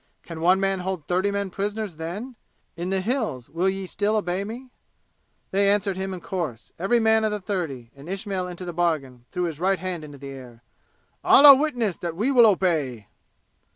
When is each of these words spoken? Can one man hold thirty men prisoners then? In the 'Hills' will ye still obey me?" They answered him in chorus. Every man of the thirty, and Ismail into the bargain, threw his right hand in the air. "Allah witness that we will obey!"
Can 0.23 0.41
one 0.41 0.59
man 0.59 0.79
hold 0.79 1.05
thirty 1.05 1.29
men 1.29 1.51
prisoners 1.51 1.97
then? 1.97 2.35
In 2.75 2.89
the 2.89 3.01
'Hills' 3.01 3.49
will 3.51 3.69
ye 3.69 3.85
still 3.85 4.15
obey 4.15 4.43
me?" 4.43 4.71
They 5.51 5.69
answered 5.69 5.95
him 5.95 6.11
in 6.11 6.21
chorus. 6.21 6.71
Every 6.79 6.99
man 6.99 7.23
of 7.23 7.29
the 7.29 7.39
thirty, 7.39 7.91
and 7.95 8.09
Ismail 8.09 8.47
into 8.47 8.65
the 8.65 8.73
bargain, 8.73 9.25
threw 9.31 9.43
his 9.43 9.59
right 9.59 9.77
hand 9.77 10.03
in 10.03 10.09
the 10.09 10.27
air. 10.29 10.63
"Allah 11.23 11.53
witness 11.53 11.99
that 11.99 12.15
we 12.15 12.31
will 12.31 12.47
obey!" 12.47 13.09